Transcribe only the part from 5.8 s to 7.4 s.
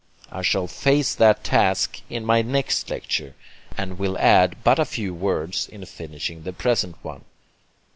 finishing the present one.